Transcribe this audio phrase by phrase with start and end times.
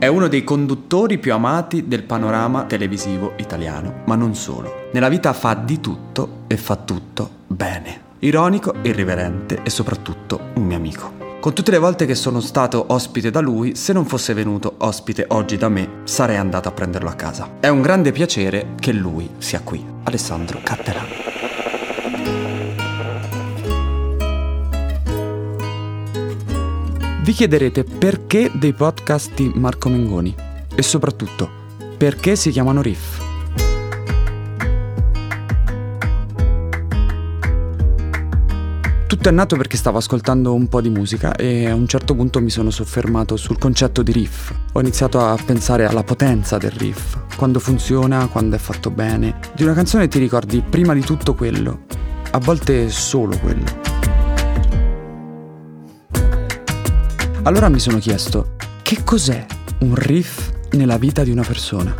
[0.00, 4.88] È uno dei conduttori più amati del panorama televisivo italiano, ma non solo.
[4.92, 8.02] Nella vita fa di tutto e fa tutto bene.
[8.20, 11.12] Ironico, irriverente e soprattutto un mio amico.
[11.40, 15.24] Con tutte le volte che sono stato ospite da lui, se non fosse venuto ospite
[15.30, 17.56] oggi da me, sarei andato a prenderlo a casa.
[17.58, 19.84] È un grande piacere che lui sia qui.
[20.04, 21.27] Alessandro Cattelan.
[27.28, 30.34] Vi chiederete perché dei podcast di Marco Mengoni
[30.74, 31.50] e soprattutto
[31.98, 33.20] perché si chiamano Riff.
[39.06, 42.40] Tutto è nato perché stavo ascoltando un po' di musica e a un certo punto
[42.40, 44.50] mi sono soffermato sul concetto di riff.
[44.72, 49.38] Ho iniziato a pensare alla potenza del riff, quando funziona, quando è fatto bene.
[49.54, 51.80] Di una canzone ti ricordi prima di tutto quello,
[52.30, 53.87] a volte solo quello.
[57.48, 59.46] Allora mi sono chiesto, che cos'è
[59.78, 61.96] un riff nella vita di una persona?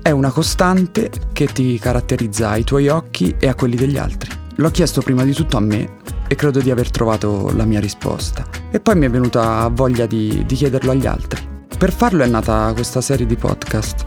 [0.00, 4.30] È una costante che ti caratterizza ai tuoi occhi e a quelli degli altri.
[4.54, 5.96] L'ho chiesto prima di tutto a me
[6.28, 8.46] e credo di aver trovato la mia risposta.
[8.70, 11.44] E poi mi è venuta voglia di, di chiederlo agli altri.
[11.76, 14.04] Per farlo è nata questa serie di podcast.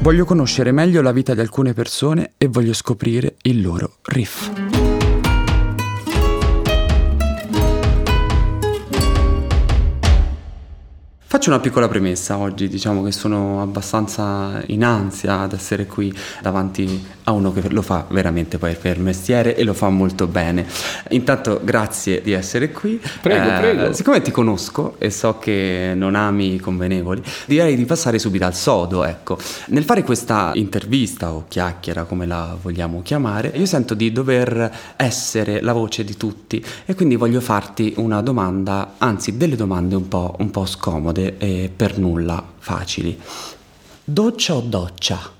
[0.00, 4.95] Voglio conoscere meglio la vita di alcune persone e voglio scoprire il loro riff.
[11.36, 17.04] Faccio una piccola premessa oggi, diciamo che sono abbastanza in ansia ad essere qui davanti
[17.24, 20.64] a uno che lo fa veramente poi per mestiere e lo fa molto bene.
[21.10, 22.98] Intanto grazie di essere qui.
[23.20, 23.92] Prego, eh, prego.
[23.92, 28.54] Siccome ti conosco e so che non ami i convenevoli, direi di passare subito al
[28.54, 29.36] sodo, ecco.
[29.66, 35.60] Nel fare questa intervista o chiacchiera, come la vogliamo chiamare, io sento di dover essere
[35.60, 40.34] la voce di tutti e quindi voglio farti una domanda, anzi delle domande un po',
[40.38, 43.18] un po scomode e per nulla facili.
[44.04, 45.34] Doccia o doccia?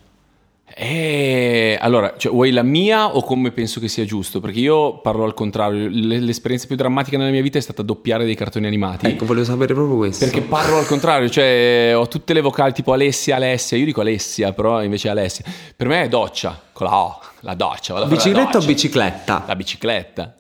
[0.79, 4.41] Eh, allora, cioè, vuoi la mia o come penso che sia giusto?
[4.41, 8.35] Perché io parlo al contrario, l'esperienza più drammatica nella mia vita è stata doppiare dei
[8.35, 9.07] cartoni animati.
[9.07, 10.27] Ecco, volevo sapere proprio questo.
[10.27, 14.53] Perché parlo al contrario, cioè ho tutte le vocali tipo Alessia, Alessia, io dico Alessia,
[14.53, 15.47] però invece Alessia.
[15.75, 18.05] Per me è doccia, con la O, la doccia.
[18.05, 18.59] Bicicletta la doccia.
[18.59, 19.45] o bicicletta?
[19.47, 20.35] La bicicletta.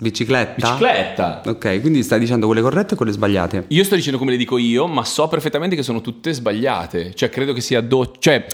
[0.00, 0.54] Bicicletta?
[0.54, 1.42] Bicicletta.
[1.46, 3.64] Ok, quindi stai dicendo quelle corrette e quelle sbagliate.
[3.68, 7.14] Io sto dicendo come le dico io, ma so perfettamente che sono tutte sbagliate.
[7.14, 8.12] Cioè, credo che sia do...
[8.18, 8.46] Cioè,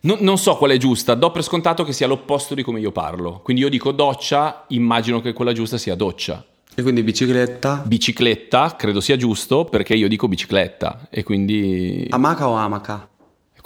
[0.00, 2.90] no, non so qual è giusta, do per scontato che sia l'opposto di come io
[2.90, 3.40] parlo.
[3.44, 6.44] Quindi io dico doccia, immagino che quella giusta sia doccia.
[6.74, 7.82] E quindi bicicletta?
[7.86, 11.06] Bicicletta, credo sia giusto, perché io dico bicicletta.
[11.10, 12.06] E quindi...
[12.10, 13.08] Amaca o amaca?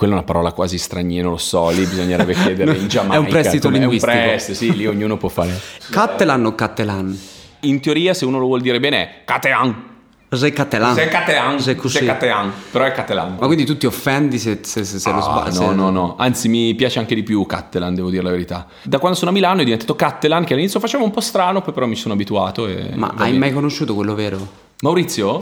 [0.03, 3.15] Quella è una parola quasi straniera, non lo so, lì bisognerebbe chiedere in Giamaica.
[3.15, 4.11] è un prestito linguistico.
[4.11, 5.57] È un prestito, sì, lì ognuno può fare.
[5.93, 7.21] Cattelan o Cattelan?
[7.61, 9.91] In teoria, se uno lo vuol dire bene, è Catean.
[10.29, 10.95] Sei Cattelan.
[10.95, 11.61] Sei Catean.
[11.61, 13.37] Sei Catean, però è Cattelan.
[13.39, 15.59] Ma quindi tu ti offendi se, se, se, se ah, lo sbagli?
[15.59, 16.17] No, no, no.
[16.19, 18.67] Anzi, mi piace anche di più Cattelan, devo dire la verità.
[18.83, 21.73] Da quando sono a Milano è diventato Cattelan, che all'inizio faceva un po' strano, poi
[21.73, 22.69] però mi sono abituato.
[22.95, 23.39] Ma hai bene.
[23.39, 24.62] mai conosciuto quello vero?
[24.83, 25.41] Maurizio?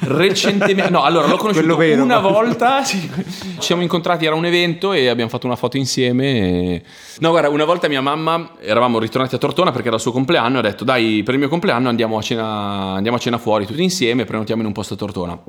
[0.00, 2.28] Recentemente, no, allora l'ho conosciuto vero, una ma...
[2.28, 2.82] volta.
[2.94, 3.00] Sì.
[3.00, 6.24] Ci siamo incontrati, era un evento e abbiamo fatto una foto insieme.
[6.24, 6.82] E...
[7.20, 10.56] No, guarda, una volta mia mamma, eravamo ritornati a Tortona perché era il suo compleanno.
[10.56, 13.64] E ha detto, dai, per il mio compleanno andiamo a cena, andiamo a cena fuori
[13.64, 15.40] tutti insieme, prenotiamo in un posto a Tortona.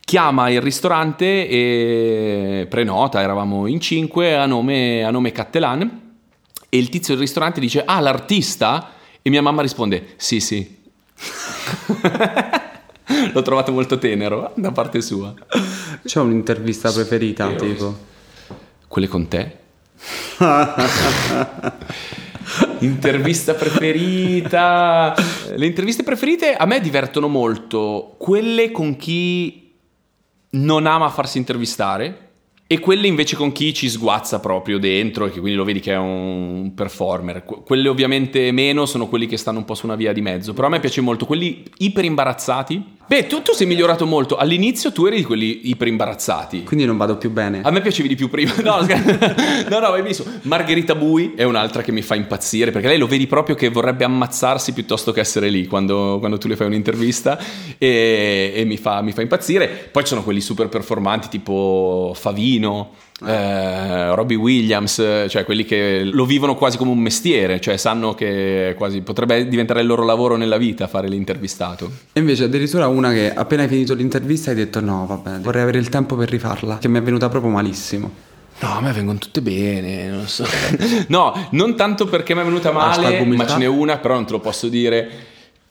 [0.00, 6.14] Chiama il ristorante e prenota, eravamo in cinque, a nome, a nome Cattelan.
[6.68, 8.92] E il tizio del ristorante dice, ah, l'artista?
[9.22, 10.74] E mia mamma risponde, sì, sì.
[13.32, 15.34] L'ho trovato molto tenero da parte sua.
[16.04, 17.96] C'è un'intervista preferita, Spero tipo?
[18.88, 19.56] Quelle con te?
[22.80, 25.14] Intervista preferita.
[25.54, 28.14] Le interviste preferite a me divertono molto.
[28.18, 29.72] Quelle con chi
[30.50, 32.22] non ama farsi intervistare.
[32.68, 35.92] E quelle invece con chi ci sguazza proprio dentro e che quindi lo vedi che
[35.92, 37.44] è un performer.
[37.44, 40.52] Quelle ovviamente meno sono quelli che stanno un po' su una via di mezzo.
[40.52, 44.36] Però a me piace molto quelli iper imbarazzati Beh, tu, tu, sei migliorato molto.
[44.36, 46.64] All'inizio tu eri di quelli iper imbarazzati.
[46.64, 47.60] Quindi non vado più bene.
[47.62, 48.54] A me piacevi di più prima.
[48.66, 50.24] No, no, no, hai visto.
[50.42, 54.02] Margherita Bui è un'altra che mi fa impazzire perché lei lo vedi proprio che vorrebbe
[54.02, 57.38] ammazzarsi piuttosto che essere lì quando, quando tu le fai un'intervista
[57.78, 59.68] e, e mi, fa, mi fa impazzire.
[59.92, 62.90] Poi ci sono quelli super performanti tipo Favino
[63.24, 64.96] eh, Robbie Williams,
[65.28, 69.80] cioè quelli che lo vivono quasi come un mestiere, cioè sanno che quasi potrebbe diventare
[69.80, 71.90] il loro lavoro nella vita fare l'intervistato.
[72.12, 75.78] E invece addirittura una che appena hai finito l'intervista hai detto no, vabbè, vorrei avere
[75.78, 78.34] il tempo per rifarla, che mi è venuta proprio malissimo.
[78.58, 80.46] No, a me vengono tutte bene, non so.
[81.08, 84.32] no, non tanto perché mi è venuta male, ma ce n'è una, però non te
[84.32, 85.08] lo posso dire,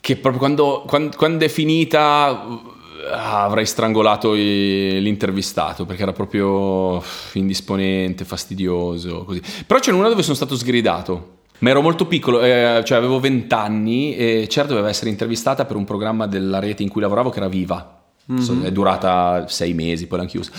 [0.00, 2.74] che proprio quando, quando, quando è finita
[3.10, 7.02] avrei strangolato l'intervistato perché era proprio
[7.34, 9.40] indisponente, fastidioso, così.
[9.66, 11.34] Però c'è una dove sono stato sgridato.
[11.58, 15.76] Ma ero molto piccolo, eh, cioè avevo 20 anni e certo doveva essere intervistata per
[15.76, 17.96] un programma della rete in cui lavoravo che era Viva.
[18.30, 18.64] Mm-hmm.
[18.64, 20.50] È durata sei mesi, poi l'hanno chiusa.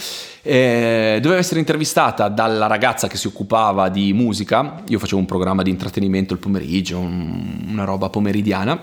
[0.41, 4.81] Eh, doveva essere intervistata dalla ragazza che si occupava di musica.
[4.87, 8.81] Io facevo un programma di intrattenimento il pomeriggio, un, una roba pomeridiana.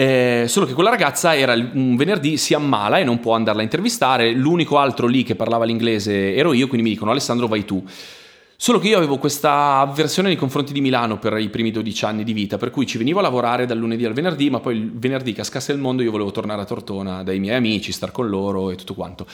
[0.00, 3.64] Eh, solo che quella ragazza era un venerdì si ammala e non può andarla a
[3.64, 4.32] intervistare.
[4.32, 7.84] L'unico altro lì che parlava l'inglese ero io, quindi mi dicono Alessandro vai tu.
[8.56, 12.24] Solo che io avevo questa avversione nei confronti di Milano per i primi 12 anni
[12.24, 14.90] di vita, per cui ci venivo a lavorare dal lunedì al venerdì, ma poi il
[14.90, 18.70] venerdì cascasse il mondo io volevo tornare a Tortona dai miei amici, star con loro
[18.70, 19.26] e tutto quanto.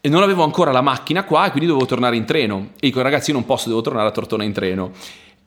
[0.00, 2.70] E non avevo ancora la macchina qua quindi dovevo tornare in treno.
[2.76, 4.90] E dico ragazzi io non posso, devo tornare a Tortona in treno.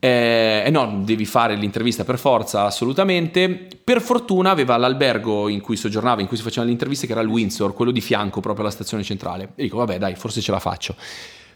[0.04, 3.68] Eh, e no, devi fare l'intervista per forza, assolutamente.
[3.84, 7.22] Per fortuna aveva l'albergo in cui soggiornava, in cui si facevano le interviste, che era
[7.22, 9.52] il Windsor, quello di fianco proprio alla stazione centrale.
[9.56, 10.96] E dico, vabbè, dai, forse ce la faccio.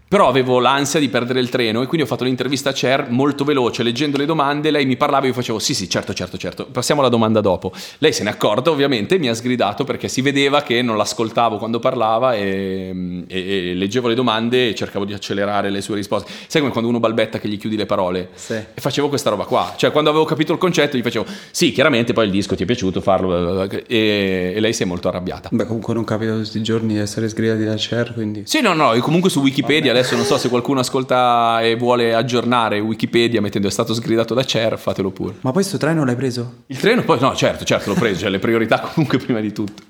[0.07, 3.43] Però avevo l'ansia di perdere il treno e quindi ho fatto l'intervista a Cher molto
[3.43, 6.67] veloce, leggendo le domande, lei mi parlava e io facevo sì sì certo certo certo,
[6.71, 7.71] passiamo alla domanda dopo.
[7.97, 11.79] Lei se n'è accorta ovviamente, mi ha sgridato perché si vedeva che non l'ascoltavo quando
[11.79, 16.31] parlava e, e, e leggevo le domande e cercavo di accelerare le sue risposte.
[16.47, 18.29] Sai come quando uno balbetta che gli chiudi le parole?
[18.35, 18.53] Sì.
[18.53, 22.13] E facevo questa roba qua, cioè quando avevo capito il concetto gli facevo sì chiaramente
[22.13, 25.49] poi il disco ti è piaciuto farlo e, e lei si è molto arrabbiata.
[25.51, 28.43] Beh comunque non capita tutti i giorni di essere sgridati da Cher quindi...
[28.45, 32.79] Sì no no, comunque su Wikipedia adesso non so se qualcuno ascolta e vuole aggiornare
[32.79, 35.35] Wikipedia mettendo è stato sgridato da Cher, fatelo pure.
[35.35, 36.63] Ma poi questo treno l'hai preso?
[36.67, 39.83] Il treno poi no, certo, certo, l'ho preso, cioè le priorità comunque prima di tutto.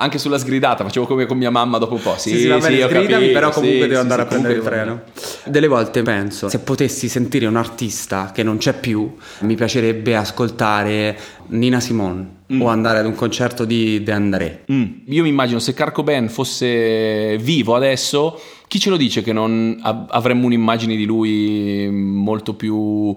[0.00, 2.14] Anche sulla sgridata, facevo come con mia mamma dopo un po'.
[2.16, 4.54] Sì, sì, sì va bene, sì, sgridami, capito, però comunque sì, devo andare a prendere
[4.54, 5.02] il treno.
[5.44, 11.18] Delle volte penso, se potessi sentire un artista che non c'è più, mi piacerebbe ascoltare
[11.48, 12.62] Nina Simone mm.
[12.62, 14.64] o andare ad un concerto di De André.
[14.70, 14.84] Mm.
[15.06, 19.78] Io mi immagino se Carco Ben fosse vivo adesso, chi ce lo dice che non
[19.82, 23.16] av- avremmo un'immagine di lui molto più uh,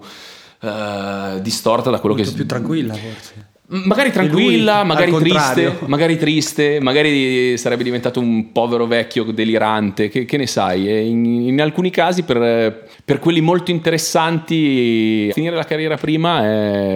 [1.40, 2.36] distorta da quello Molto che...
[2.36, 3.50] più tranquilla forse.
[3.72, 10.26] Magari tranquilla, lui, magari triste, magari triste, magari sarebbe diventato un povero vecchio delirante, che,
[10.26, 11.08] che ne sai?
[11.08, 16.44] In, in alcuni casi per, per quelli molto interessanti finire la carriera prima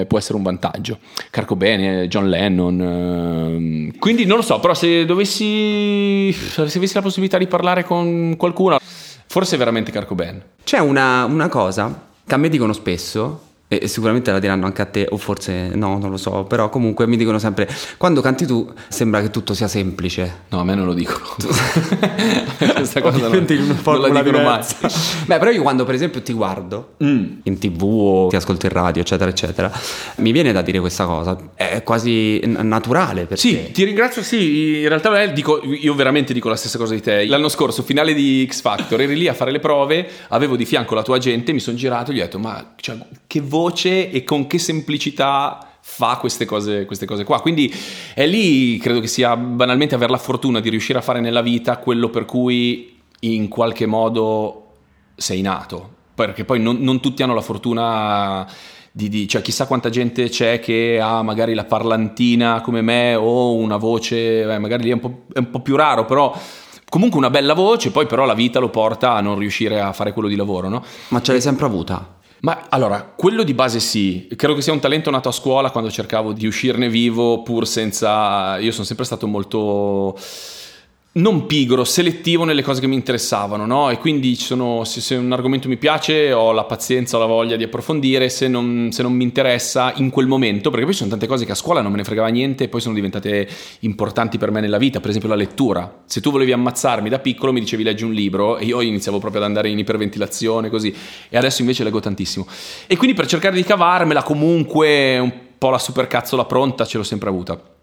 [0.00, 0.98] è- può essere un vantaggio.
[1.30, 2.80] Carco bene, John Lennon.
[2.80, 3.98] ehm.
[3.98, 8.78] Quindi non lo so, però se dovessi, se avessi la possibilità di parlare con qualcuno,
[9.26, 10.42] forse veramente Carco Ben.
[10.62, 14.86] C'è una, una cosa che a me dicono spesso, e sicuramente la diranno anche a
[14.86, 18.70] te, o forse no, non lo so, però comunque mi dicono sempre, quando canti tu
[18.88, 20.42] sembra che tutto sia semplice.
[20.50, 21.24] No, a me non lo dicono.
[22.74, 23.44] Questa cosa non,
[23.84, 24.62] non la dicono mai.
[25.26, 27.24] Beh, però io quando per esempio ti guardo Mm.
[27.44, 29.70] in tv o ti ascolto in radio, eccetera, eccetera,
[30.16, 31.36] mi viene da dire questa cosa.
[31.54, 33.70] È quasi naturale per Sì, te.
[33.72, 34.22] ti ringrazio.
[34.22, 37.26] Sì, in realtà eh, dico, io veramente dico la stessa cosa di te.
[37.26, 40.94] L'anno scorso, finale di X Factor, eri lì a fare le prove, avevo di fianco
[40.94, 42.96] la tua gente, mi sono girato e gli ho detto: Ma cioè,
[43.26, 47.40] che voce e con che semplicità fa queste cose, queste cose qua.
[47.40, 47.72] Quindi
[48.14, 51.78] è lì, credo che sia banalmente avere la fortuna di riuscire a fare nella vita
[51.78, 54.72] quello per cui in qualche modo
[55.16, 55.94] sei nato.
[56.14, 58.46] Perché poi non, non tutti hanno la fortuna
[58.90, 63.54] di, di- cioè chissà quanta gente c'è che ha magari la parlantina come me o
[63.54, 66.34] una voce, eh, magari lì è un, po', è un po' più raro, però
[66.88, 70.12] comunque una bella voce, poi però la vita lo porta a non riuscire a fare
[70.12, 70.82] quello di lavoro, no?
[71.08, 72.15] Ma ce l'hai sempre avuta?
[72.40, 75.90] Ma allora, quello di base sì, credo che sia un talento nato a scuola quando
[75.90, 78.58] cercavo di uscirne vivo pur senza...
[78.58, 80.16] Io sono sempre stato molto
[81.16, 83.90] non pigro, selettivo nelle cose che mi interessavano, no?
[83.90, 87.56] E quindi sono, se, se un argomento mi piace ho la pazienza, ho la voglia
[87.56, 91.10] di approfondire, se non, se non mi interessa in quel momento, perché poi ci sono
[91.10, 93.48] tante cose che a scuola non me ne fregava niente e poi sono diventate
[93.80, 96.02] importanti per me nella vita, per esempio la lettura.
[96.04, 99.40] Se tu volevi ammazzarmi da piccolo mi dicevi leggi un libro e io iniziavo proprio
[99.40, 100.94] ad andare in iperventilazione così
[101.30, 102.46] e adesso invece leggo tantissimo.
[102.86, 107.30] E quindi per cercare di cavarmela comunque un po' la supercazzola pronta ce l'ho sempre
[107.30, 107.75] avuta.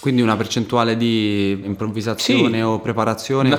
[0.00, 2.62] Quindi una percentuale di improvvisazione Sì.
[2.62, 3.50] o preparazione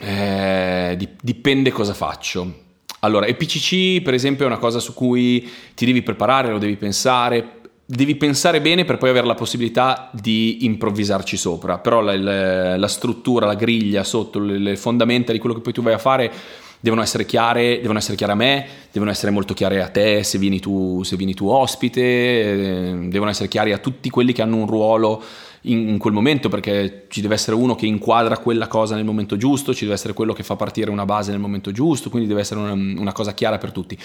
[0.00, 2.66] eh, dip- dipende cosa faccio.
[3.00, 7.60] Allora, EPCC per esempio è una cosa su cui ti devi preparare, lo devi pensare,
[7.84, 12.88] devi pensare bene per poi avere la possibilità di improvvisarci sopra, però la, la- la
[12.88, 16.32] struttura, la griglia sotto, le, le fondamenta di quello che poi tu vai a fare
[16.80, 20.38] devono essere chiare, devono essere chiare a me, devono essere molto chiare a te se
[20.38, 24.56] vieni tu, se vieni tu ospite, eh, devono essere chiari a tutti quelli che hanno
[24.56, 25.22] un ruolo
[25.62, 29.36] in, in quel momento perché ci deve essere uno che inquadra quella cosa nel momento
[29.36, 32.40] giusto, ci deve essere quello che fa partire una base nel momento giusto, quindi deve
[32.40, 33.98] essere una, una cosa chiara per tutti.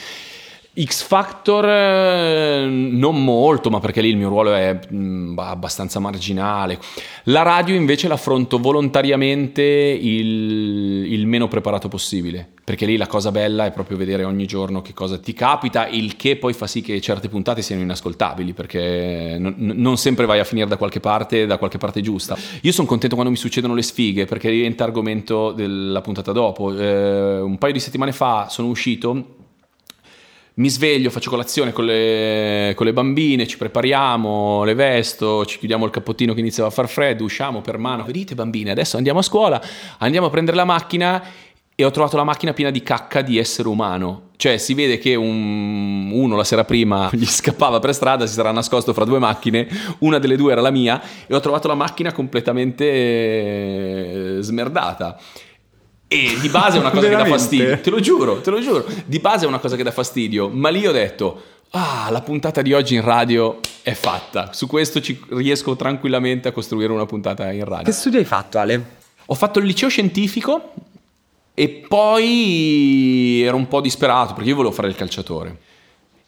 [0.82, 6.80] X Factor eh, non molto, ma perché lì il mio ruolo è mh, abbastanza marginale.
[7.25, 13.68] La radio invece l'affronto volontariamente il, il, meno preparato possibile, perché lì la cosa bella
[13.68, 17.00] è proprio vedere ogni giorno che cosa ti capita, il che poi fa sì che
[17.01, 21.60] certe puntate siano inascoltabili, perché non, non sempre vai a finire da qualche parte, da
[21.60, 22.36] qualche parte giusta.
[22.62, 26.75] Io sono contento quando mi succedono le sfighe, perché diventa argomento della puntata dopo.
[26.75, 29.42] Eh, un paio di settimane fa sono uscito
[30.55, 35.86] mi sveglio, faccio colazione con le, con le, bambine, ci prepariamo, le vesto, ci chiudiamo
[35.86, 38.03] il cappottino che iniziava a far freddo, usciamo per mano.
[38.03, 39.62] Vedete bambine, adesso andiamo a scuola,
[39.98, 41.24] andiamo a prendere la macchina
[41.75, 44.29] e ho trovato la macchina piena di cacca di essere umano.
[44.36, 48.51] Cioè si vede che un, uno la sera prima gli scappava per strada, si sarà
[48.51, 49.67] nascosto fra due macchine,
[50.00, 55.17] una delle due era la mia e ho trovato la macchina completamente eh, smerdata.
[56.13, 58.86] E di base è una cosa che dà fastidio, te lo giuro, te lo giuro.
[59.03, 61.41] Di base è una cosa che dà fastidio, ma lì ho detto,
[61.72, 64.53] ah, la puntata di oggi in radio è fatta.
[64.53, 67.86] Su questo ci riesco tranquillamente a costruire una puntata in radio.
[67.86, 68.86] Che studio hai fatto, Ale?
[69.25, 70.74] Ho fatto il liceo scientifico
[71.55, 75.58] e poi ero un po' disperato perché io volevo fare il calciatore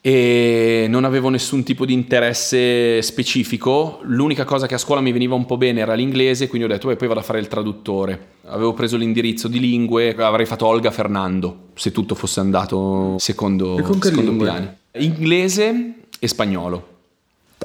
[0.07, 4.01] e non avevo nessun tipo di interesse specifico.
[4.03, 6.95] L'unica cosa che a scuola mi veniva un po' bene era l'inglese, quindi ho detto,
[6.95, 8.33] poi vado a fare il traduttore.
[8.45, 14.35] Avevo preso l'indirizzo di lingue, avrei fatto Olga Fernando, se tutto fosse andato secondo, secondo
[14.35, 14.69] piani.
[14.99, 16.87] Inglese e spagnolo.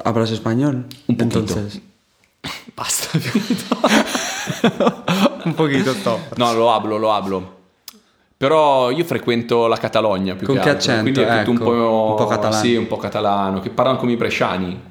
[0.01, 0.87] ¿Hablas español?
[1.05, 1.39] Un pochino.
[1.41, 1.79] Entonces...
[2.73, 3.19] Basta,
[5.45, 6.37] un pochino top.
[6.37, 7.60] No, lo hablo, lo hablo.
[8.41, 11.11] Però io frequento la Catalogna più Con che, che altro, accento?
[11.11, 12.63] quindi è ecco, tutto un po', un po' catalano.
[12.63, 14.81] Sì, un po' catalano, che parlano come i bresciani.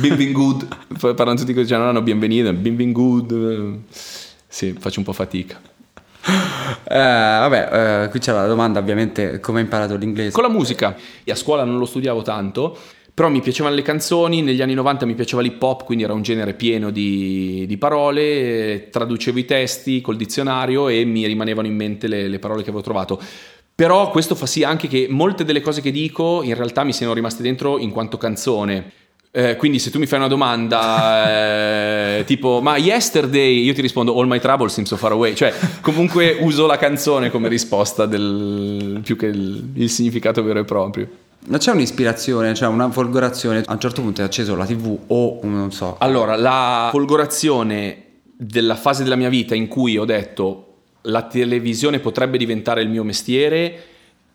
[0.00, 0.66] Benvingut,
[1.14, 3.78] parlano tutti così, non hanno bienvenido, benvingut.
[3.88, 5.58] Sì, faccio un po' fatica.
[6.84, 10.32] Eh, vabbè, eh, qui c'è la domanda ovviamente come hai imparato l'inglese?
[10.32, 12.76] Con la musica, Io a scuola non lo studiavo tanto,
[13.20, 16.22] però mi piacevano le canzoni, negli anni 90 mi piaceva l'hip hop, quindi era un
[16.22, 22.08] genere pieno di, di parole, traducevo i testi col dizionario e mi rimanevano in mente
[22.08, 23.20] le, le parole che avevo trovato.
[23.74, 27.12] Però questo fa sì anche che molte delle cose che dico in realtà mi siano
[27.12, 28.90] rimaste dentro in quanto canzone.
[29.32, 34.18] Eh, quindi se tu mi fai una domanda eh, tipo ma yesterday io ti rispondo
[34.18, 39.00] all my trouble seem so far away cioè comunque uso la canzone come risposta del,
[39.04, 41.08] più che il, il significato vero e proprio
[41.46, 43.62] ma c'è un'ispirazione, cioè una folgorazione.
[43.64, 45.96] A un certo punto hai acceso la TV o non so.
[45.98, 48.04] Allora, la folgorazione
[48.36, 50.66] della fase della mia vita in cui ho detto
[51.02, 53.82] la televisione potrebbe diventare il mio mestiere,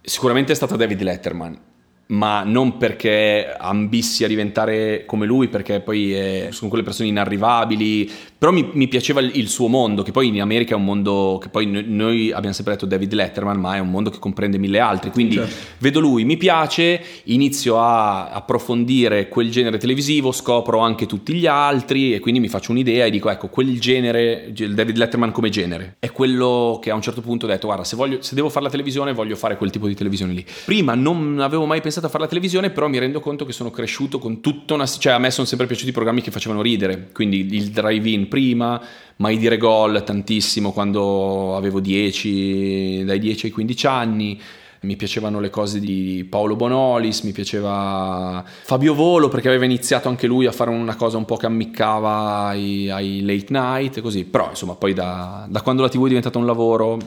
[0.01, 1.59] sicuramente è stata David Letterman
[2.07, 8.11] ma non perché ambissi a diventare come lui, perché poi è, sono quelle persone inarrivabili,
[8.45, 11.39] però mi, mi piaceva il, il, suo mondo, che poi in America è un mondo
[11.41, 14.59] che poi noi, noi, abbiamo sempre detto David Letterman, ma è un mondo che comprende
[14.59, 15.55] mille altri, quindi certo.
[15.79, 22.13] vedo lui, mi piace, inizio a approfondire quel genere televisivo, scopro anche tutti gli altri
[22.13, 25.95] e quindi mi faccio un'idea e dico ecco, quel genere, il David Letterman come genere,
[25.97, 28.65] è quello che a un certo punto ho detto guarda, se, voglio, se devo fare
[28.65, 30.45] la televisione voglio fare quel tipo di televisione lì.
[30.65, 33.53] Prima non avevo mai pensato pensato a fare la televisione, però mi rendo conto che
[33.53, 34.85] sono cresciuto con tutta una...
[34.85, 38.81] cioè a me sono sempre piaciuti i programmi che facevano ridere, quindi il drive-in prima,
[39.17, 44.41] mai dire gol tantissimo quando avevo 10, dai 10 ai 15 anni.
[44.81, 50.27] Mi piacevano le cose di Paolo Bonolis, mi piaceva Fabio Volo perché aveva iniziato anche
[50.27, 54.25] lui a fare una cosa un po' che ammiccava ai, ai late night e così,
[54.25, 56.99] però insomma poi da, da, quando la TV è diventata un lavoro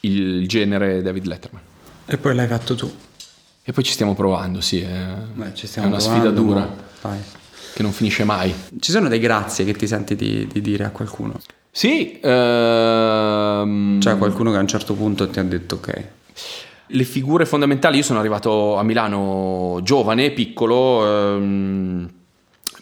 [0.00, 1.62] il genere David Letterman.
[2.04, 2.92] E poi l'hai fatto tu.
[3.62, 6.68] E poi ci stiamo provando, sì, è, Beh, è una sfida dura
[7.74, 8.54] che non finisce mai.
[8.78, 11.40] Ci sono dei grazie che ti senti di, di dire a qualcuno?
[11.70, 14.00] Sì, ehm...
[14.00, 16.04] cioè qualcuno che a un certo punto ti ha detto ok.
[16.86, 22.08] Le figure fondamentali, io sono arrivato a Milano giovane, piccolo, ehm,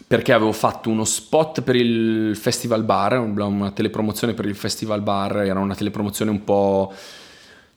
[0.05, 5.37] perché avevo fatto uno spot per il Festival Bar, una telepromozione per il Festival Bar,
[5.37, 6.93] era una telepromozione un po'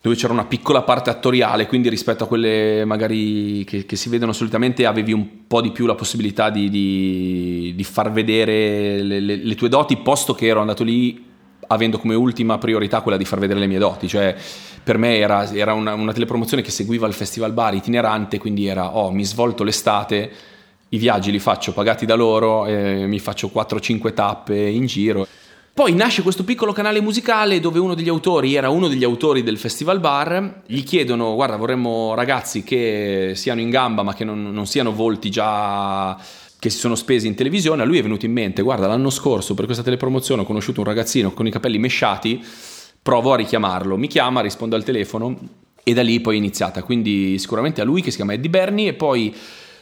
[0.06, 4.32] dove c'era una piccola parte attoriale, quindi rispetto a quelle magari che, che si vedono
[4.32, 9.34] solitamente avevi un po' di più la possibilità di, di, di far vedere le, le,
[9.34, 11.24] le, tue doti, posto che ero andato lì
[11.66, 14.36] avendo come ultima priorità quella di far vedere le mie doti, cioè
[14.84, 18.96] per me era, era una, una, telepromozione che seguiva il Festival Bar itinerante, quindi era,
[18.96, 20.30] oh, mi svolto l'estate,
[20.90, 25.26] i viaggi li faccio pagati da loro, eh, mi faccio 4-5 tappe in giro.
[25.76, 29.58] Poi nasce questo piccolo canale musicale dove uno degli autori era uno degli autori del
[29.58, 34.66] Festival Bar, gli chiedono guarda vorremmo ragazzi che siano in gamba ma che non, non
[34.66, 36.16] siano volti già
[36.58, 39.52] che si sono spesi in televisione, a lui è venuto in mente guarda l'anno scorso
[39.52, 42.42] per questa telepromozione ho conosciuto un ragazzino con i capelli mesciati,
[43.02, 45.38] provo a richiamarlo, mi chiama, rispondo al telefono
[45.84, 48.88] E da lì poi è iniziata, quindi sicuramente a lui che si chiama Eddie Bernie
[48.88, 49.36] e poi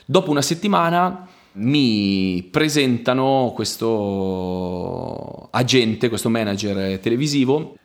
[0.05, 7.77] dopo una settimana mi presentano questo agente, questo manager televisivo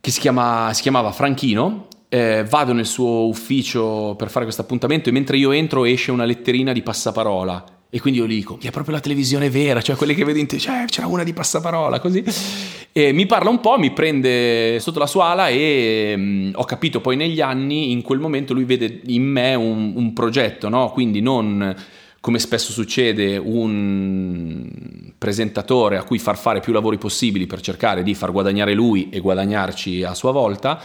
[0.00, 1.88] che si, chiama, si chiamava Franchino.
[2.08, 6.24] Eh, vado nel suo ufficio per fare questo appuntamento e mentre io entro esce una
[6.24, 10.24] letterina di passaparola e quindi io dico, è proprio la televisione vera, cioè quelle che
[10.24, 12.22] vedi in te, cioè c'è una di passaparola, così.
[12.92, 16.64] E mi parla un po', mi prende sotto la sua ala e mh, mm, ho
[16.64, 20.90] capito poi negli anni, in quel momento lui vede in me un, un progetto, no?
[20.90, 21.74] Quindi non
[22.26, 24.68] come spesso succede, un
[25.16, 29.20] presentatore a cui far fare più lavori possibili per cercare di far guadagnare lui e
[29.20, 30.82] guadagnarci a sua volta,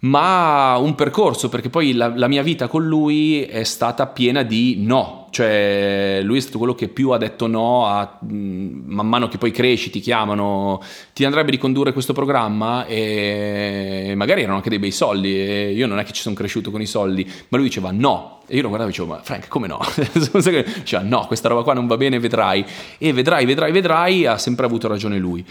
[0.00, 4.76] ma un percorso, perché poi la, la, mia vita con lui è stata piena di
[4.78, 9.38] no, cioè lui è stato quello che più ha detto no, a, man mano che
[9.38, 10.82] poi cresci ti chiamano,
[11.14, 15.86] ti andrebbe di condurre questo programma e magari erano anche dei bei soldi e io
[15.86, 18.62] non è che ci sono cresciuto con i soldi, ma lui diceva no, e io
[18.62, 19.80] lo guardavo e dicevo ma Frank come no?
[19.96, 22.64] diceva no, questa roba qua non va bene, vedrai,
[22.98, 25.44] e vedrai, vedrai, vedrai, ha sempre avuto ragione lui.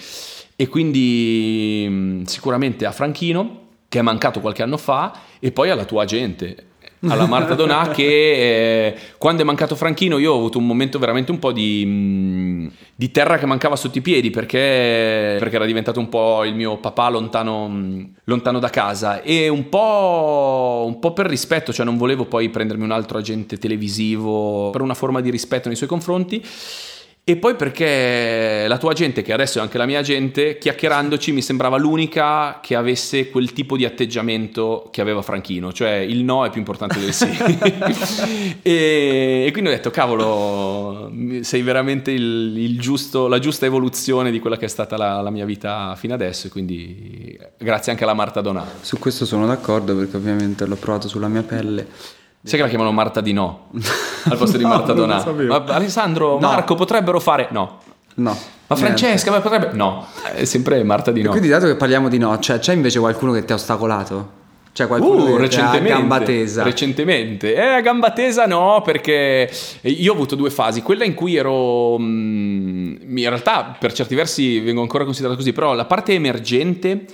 [0.57, 3.63] E quindi sicuramente a Franchino
[3.95, 6.65] che è mancato qualche anno fa, e poi alla tua gente,
[7.07, 8.03] alla Marta Donà che
[8.87, 12.71] eh, quando è mancato Franchino io ho avuto un momento veramente un po' di, mh,
[12.93, 16.75] di terra che mancava sotto i piedi perché, perché, era diventato un po' il mio
[16.75, 19.21] papà lontano, mh, lontano da casa.
[19.21, 23.57] E un po', un po' per rispetto, cioè non volevo poi prendermi un altro agente
[23.57, 26.43] televisivo per una forma di rispetto nei suoi confronti
[27.27, 31.41] e poi perché la tua gente, che adesso è anche la mia gente, chiacchierandoci mi
[31.41, 36.51] sembrava l'unica che avesse quel tipo di atteggiamento che aveva Franchino, cioè il no è
[36.51, 37.25] più importante del sì.
[38.61, 44.39] e, e, quindi ho detto, cavolo, sei veramente il, il giusto, la giusta evoluzione di
[44.39, 48.13] quella che è stata la, la, mia vita fino adesso, e quindi grazie anche alla
[48.13, 48.63] Marta Donà.
[48.81, 51.87] Su questo sono d'accordo perché ovviamente l'ho provato sulla mia pelle
[52.45, 53.69] Sai che la chiamano Marta di no
[54.29, 55.23] al posto di no, Marta Donà.
[55.73, 56.47] Alessandro, no.
[56.47, 57.79] Marco potrebbero fare no.
[58.15, 58.37] No.
[58.67, 60.05] Ma Francesca ma potrebbe no.
[60.33, 61.29] È sempre Marta di no.
[61.29, 64.43] E quindi dato che parliamo di no, cioè, c'è invece qualcuno che ti ha ostacolato?
[64.75, 66.63] Cioè qualcuno uh, che recentemente, a gamba tesa.
[66.63, 67.55] Recentemente.
[67.55, 69.49] Eh, a gamba tesa no, perché
[69.81, 70.81] io ho avuto due fasi.
[70.81, 71.97] Quella in cui ero...
[71.97, 77.05] Mm, in realtà per certi versi vengo ancora considerato così, però la parte emergente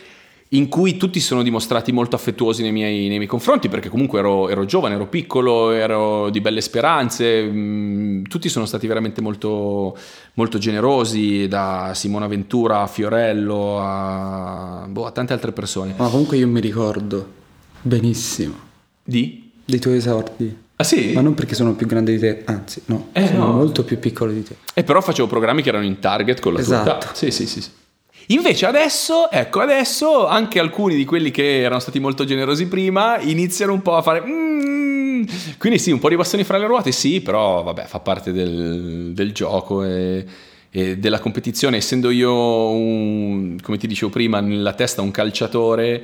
[0.53, 4.49] in cui tutti sono dimostrati molto affettuosi nei miei, nei miei confronti, perché comunque ero,
[4.49, 9.97] ero, giovane, ero piccolo, ero di belle speranze, mm, tutti sono stati veramente molto,
[10.33, 15.93] molto generosi, da Simona Ventura a Fiorello a, boh, a tante altre persone.
[15.95, 17.25] Ma comunque io mi ricordo
[17.81, 18.55] benissimo.
[19.03, 19.51] Di?
[19.63, 20.57] Dei tuoi esordi.
[20.75, 21.13] Ah sì?
[21.13, 23.53] Ma non perché sono più grande di te, anzi no, eh, sono no.
[23.53, 24.55] molto più piccolo di te.
[24.73, 26.83] E però facevo programmi che erano in target con la esatto.
[26.83, 27.09] tua età.
[27.13, 27.61] Sì, sì, sì.
[27.61, 27.69] sì.
[28.27, 33.73] Invece adesso, ecco, adesso anche alcuni di quelli che erano stati molto generosi prima iniziano
[33.73, 34.21] un po' a fare...
[34.25, 35.23] Mm,
[35.57, 39.11] quindi sì, un po' di bastoni fra le ruote, sì, però vabbè, fa parte del,
[39.13, 40.25] del gioco e,
[40.71, 41.77] e, della competizione.
[41.77, 42.31] Essendo io,
[42.69, 46.03] un, come ti dicevo prima, nella testa un calciatore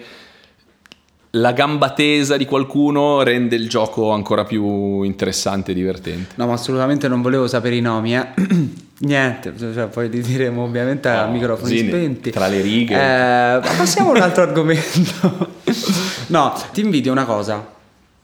[1.31, 6.35] la gamba tesa di qualcuno rende il gioco ancora più interessante e divertente.
[6.35, 8.27] No, ma assolutamente non volevo sapere i nomi, eh.
[8.99, 12.31] Niente, cioè, poi li diremo ovviamente no, a microfoni spenti.
[12.31, 12.95] Tra le righe.
[12.95, 15.49] Eh, passiamo a un altro argomento.
[16.27, 17.75] no, ti invidio una cosa.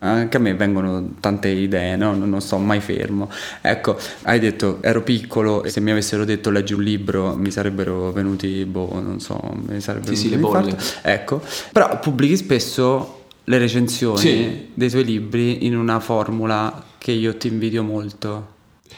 [0.03, 2.13] Anche a me vengono tante idee, no?
[2.13, 3.29] non sto mai fermo.
[3.61, 8.11] Ecco, hai detto ero piccolo e se mi avessero detto leggi un libro mi sarebbero
[8.11, 10.77] venuti, boh, non so, mi sarebbero sì, sì, le bolle.
[11.01, 14.69] Ecco, però pubblichi spesso le recensioni sì.
[14.73, 18.52] dei tuoi libri in una formula che io ti invidio molto.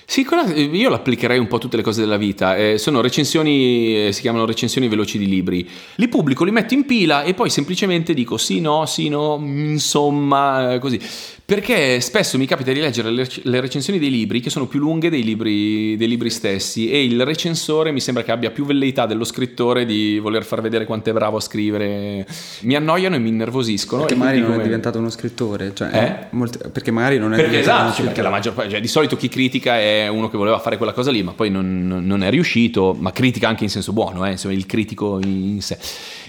[0.06, 2.56] Sì, io l'applicherei un po' a tutte le cose della vita.
[2.56, 5.68] Eh, sono recensioni, eh, si chiamano recensioni veloci di libri.
[5.96, 10.74] Li pubblico, li metto in pila e poi semplicemente dico sì, no, sì, no, insomma,
[10.74, 11.00] eh, così.
[11.48, 15.22] Perché spesso mi capita di leggere le recensioni dei libri che sono più lunghe dei
[15.22, 19.86] libri, dei libri stessi e il recensore mi sembra che abbia più velleità dello scrittore
[19.86, 22.26] di voler far vedere quanto è bravo a scrivere.
[22.62, 24.06] Mi annoiano e mi innervosiscono.
[24.06, 24.62] Perché magari non come...
[24.62, 25.72] è diventato uno scrittore.
[25.76, 26.26] Cioè, eh?
[26.32, 26.58] molti...
[26.72, 29.78] Perché magari non è perché esatto, perché la maggior parte, cioè, di solito chi critica
[29.78, 33.12] è uno che voleva fare quella cosa lì, ma poi non, non è riuscito, ma
[33.12, 34.32] critica anche in senso buono, eh?
[34.32, 35.78] insomma, il critico in sé.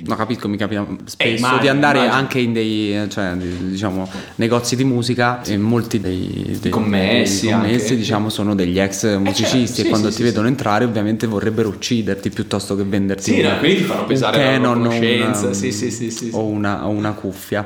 [0.05, 2.19] No, capisco, mi capita spesso eh, immagino, di andare immagino.
[2.19, 7.55] anche in dei cioè, diciamo, negozi di musica musica e molti dei, dei commessi, dei
[7.55, 9.75] commessi diciamo, sono degli ex musicisti eh, certo.
[9.75, 13.41] sì, e quando sì, ti sì, vedono entrare ovviamente vorrebbero ucciderti piuttosto che venderti sì,
[13.43, 16.85] no, quindi ti fanno pesare Canon la conoscenza una, sì, sì, sì, sì, o, una,
[16.87, 17.65] una cuffia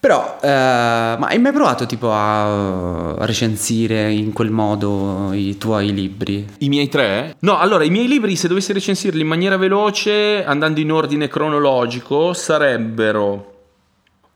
[0.00, 6.46] però, eh, ma hai mai provato tipo a recensire in quel modo i tuoi libri?
[6.58, 7.34] I miei tre?
[7.40, 12.32] No, allora i miei libri se dovessi recensirli in maniera veloce, andando in ordine cronologico,
[12.32, 13.56] sarebbero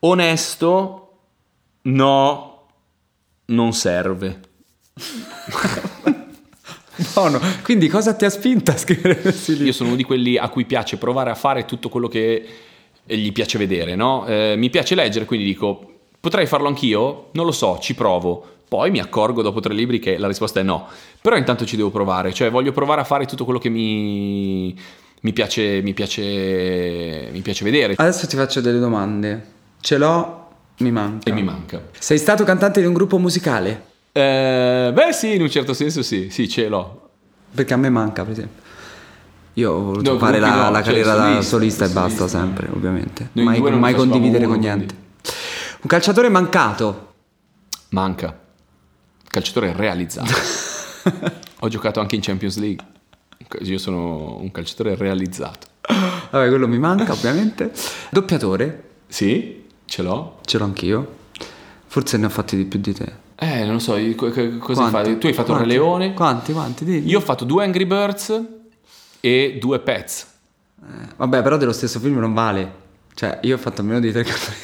[0.01, 1.02] Onesto,
[1.83, 2.67] No,
[3.47, 4.41] non serve.
[7.15, 7.41] Buono.
[7.63, 9.67] Quindi cosa ti ha spinto a scrivere questi libri?
[9.67, 12.47] Io sono uno di quelli a cui piace provare a fare tutto quello che
[13.05, 14.27] gli piace vedere, no?
[14.27, 17.29] Eh, mi piace leggere, quindi dico, potrei farlo anch'io?
[17.33, 18.47] Non lo so, ci provo.
[18.69, 20.87] Poi mi accorgo dopo tre libri che la risposta è no.
[21.21, 24.75] Però intanto ci devo provare, cioè voglio provare a fare tutto quello che mi,
[25.21, 27.95] mi, piace, mi, piace, mi piace vedere.
[27.97, 29.51] Adesso ti faccio delle domande.
[29.81, 30.42] Ce l'ho,
[30.83, 31.31] mi manca.
[31.31, 31.81] E mi manca.
[31.99, 33.87] Sei stato cantante di un gruppo musicale?
[34.13, 37.09] Eh, beh sì, in un certo senso sì, sì, ce l'ho.
[37.55, 38.61] Perché a me manca, per esempio.
[39.55, 42.01] Io ho voluto No, fare la, no, la cioè carriera da solista, solista e solista.
[42.25, 43.29] basta, sempre, ovviamente.
[43.33, 44.95] Noi mai mai condividere uno, con niente.
[45.83, 47.13] Un calciatore mancato.
[47.91, 48.39] Manca.
[49.29, 50.31] Calciatore realizzato.
[51.61, 52.85] Ho giocato anche in Champions League.
[53.61, 55.67] Io sono un calciatore realizzato.
[56.31, 57.73] Vabbè, quello mi manca, ovviamente.
[58.11, 60.39] Doppiatore, Sì, ce l'ho.
[60.45, 61.15] ce l'ho anch'io.
[61.87, 63.21] Forse ne ho fatti di più di te.
[63.37, 65.11] Eh, non lo so, io- co- co- cosa Quanti?
[65.11, 65.19] fai?
[65.19, 65.69] Tu hai fatto Quanti?
[65.69, 66.15] Leone.
[66.15, 66.85] Quanti, quanti?
[66.85, 68.41] Di- Io ho fatto due Angry Birds
[69.21, 70.27] e due Pets.
[70.83, 72.81] Eh, Vabbè, però dello stesso film non vale.
[73.15, 74.57] Cioè, io ho fatto meno di tre cartoni.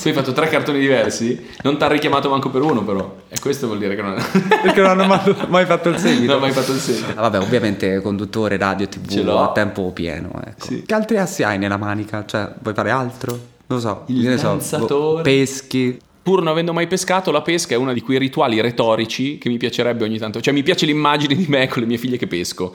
[0.00, 1.44] Tu hai fatto tre cartoni diversi?
[1.64, 3.14] Non ti ha richiamato manco per uno, però.
[3.28, 4.14] E questo vuol dire che non
[4.62, 5.06] Perché non hanno
[5.48, 6.32] mai, fatto il seguito.
[6.32, 7.08] non hai mai fatto il segno.
[7.14, 10.30] Ah, Vabbè, ovviamente conduttore, radio, tv a tempo pieno.
[10.46, 10.64] Ecco.
[10.66, 10.82] Sì.
[10.86, 12.24] Che altri assi hai nella manica?
[12.24, 13.52] Cioè, vuoi fare altro?
[13.66, 14.04] Non lo so.
[14.06, 15.98] Il so, boh, peschi.
[16.22, 19.58] Pur non avendo mai pescato, la pesca è uno di quei rituali retorici che mi
[19.58, 20.40] piacerebbe ogni tanto.
[20.40, 22.74] Cioè, mi piace l'immagine di me con le mie figlie che pesco.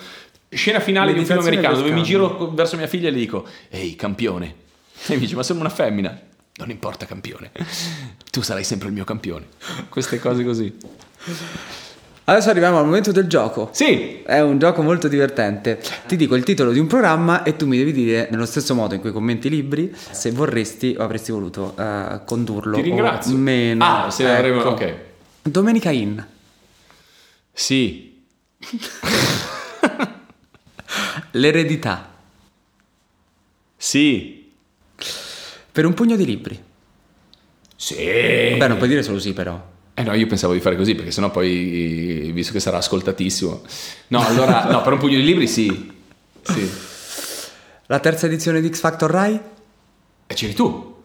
[0.49, 3.45] Scena finale di un film americano dove mi giro verso mia figlia e le dico:
[3.69, 4.67] Ehi, campione.
[5.07, 6.19] E mi dice: Ma sono una femmina.
[6.55, 7.51] Non importa, campione.
[8.29, 9.47] Tu sarai sempre il mio campione.
[9.89, 10.75] Queste cose così.
[12.29, 13.69] Adesso arriviamo al momento del gioco.
[13.71, 15.81] Sì, È un gioco molto divertente.
[16.05, 18.93] Ti dico il titolo di un programma e tu mi devi dire, nello stesso modo
[18.93, 22.75] in cui commenti i libri, se vorresti o avresti voluto eh, condurlo.
[22.75, 23.33] ti ringrazio.
[23.33, 23.83] O meno.
[23.83, 24.59] Ah, se avremo.
[24.59, 24.69] Ecco.
[24.69, 24.95] Ok.
[25.41, 26.23] Domenica In.
[27.51, 28.21] Sì.
[31.31, 32.11] L'eredità.
[33.75, 34.51] Sì.
[35.71, 36.63] Per un pugno di libri.
[37.75, 37.95] Sì.
[37.95, 39.77] Beh, non puoi dire solo sì, però.
[39.99, 43.61] Eh no, io pensavo di fare così perché sennò poi, visto che sarà ascoltatissimo.
[44.07, 45.91] No, allora, no, per un pugno di libri sì.
[46.41, 46.71] Sì.
[47.87, 49.37] La terza edizione di X Factor Rai?
[50.25, 51.01] E c'eri tu?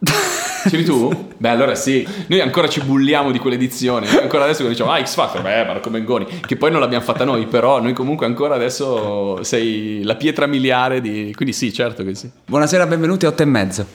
[0.69, 1.27] C'eri tu?
[1.35, 2.07] Beh, allora sì.
[2.27, 4.09] Noi ancora ci bulliamo di quell'edizione.
[4.09, 6.25] Noi Ancora adesso diciamo, ah, X Factor, beh, Marco Mengoni.
[6.39, 11.01] Che poi non l'abbiamo fatta noi, però noi comunque ancora adesso sei la pietra miliare
[11.01, 11.33] di...
[11.35, 12.31] Quindi sì, certo che sì.
[12.45, 13.85] Buonasera, benvenuti a 8 e mezzo.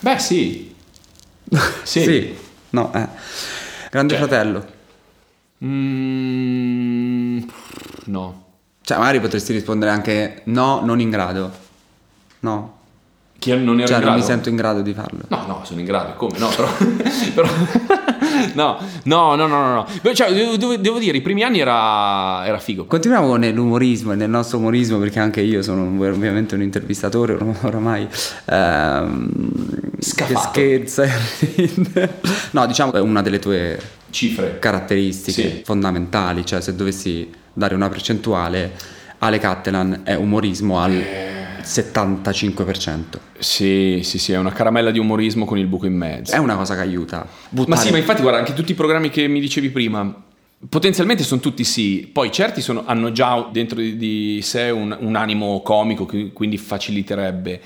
[0.00, 0.74] Beh, sì.
[1.84, 2.48] Sì.
[2.70, 3.06] No, eh.
[3.90, 4.26] Grande Cioè.
[4.26, 4.66] fratello.
[5.64, 7.38] Mm,
[8.06, 8.44] no.
[8.82, 11.50] Cioè, magari potresti rispondere anche no, non in grado.
[12.40, 12.78] No.
[13.38, 14.16] Chi non ero Cioè, in non grado?
[14.18, 15.20] mi sento in grado di farlo.
[15.28, 16.38] No, no, sono in grado, come?
[16.38, 16.68] No, però...
[17.34, 17.48] però-
[18.54, 19.86] no, no, no, no, no.
[20.02, 22.84] Beh, Cioè, devo, devo- devo dire, i primi anni era, era figo.
[22.86, 28.06] Continuiamo nell'umorismo e nel nostro umorismo perché anche io sono ovviamente un intervistatore or- oramai
[28.46, 29.30] ehm,
[30.00, 30.50] Scafato.
[30.52, 31.06] che scherza
[32.52, 33.78] no diciamo è una delle tue
[34.10, 34.58] Cifre.
[34.58, 35.62] caratteristiche Sì.
[35.64, 38.72] fondamentali cioè se dovessi dare una percentuale
[39.18, 41.28] Ale Cattelan è umorismo al Eh.
[41.62, 46.32] 75% Sì, sì, sì, è una caramella di umorismo con il buco in mezzo.
[46.32, 49.10] è una cosa che aiuta Ma Buttare- sì, ma infatti guarda, anche tutti i programmi
[49.10, 50.22] che mi dicevi prima,
[50.68, 55.16] potenzialmente sono tutti sì, poi certi sono- hanno già dentro di, di sé un, un
[55.16, 57.60] animo comico, che quindi faciliterebbe.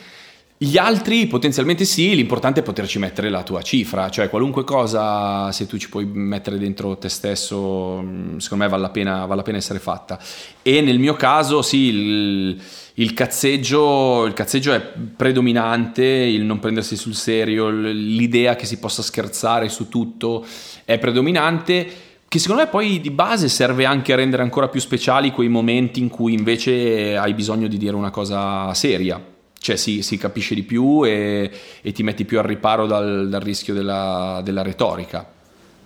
[0.57, 5.67] Gli altri potenzialmente sì, l'importante è poterci mettere la tua cifra, cioè qualunque cosa, se
[5.67, 9.43] tu ci puoi mettere dentro te stesso, mh, secondo me vale la pena, vale la
[9.43, 10.17] pena essere fatta.
[10.63, 12.63] E nel mio caso sì, il,
[12.95, 19.03] il cazzeggio, il cazzeggio è predominante, il non prendersi sul serio, l'idea che si possa
[19.03, 20.47] scherzare su tutto
[20.85, 21.87] è predominante,
[22.29, 25.99] che secondo me poi di base serve anche a rendere ancora più speciali quei momenti
[25.99, 29.34] in cui invece hai bisogno di dire una cosa seria.
[29.65, 31.51] Cioè si, si capisce di più e,
[31.81, 35.27] e ti metti più al riparo dal, dal rischio della, della retorica.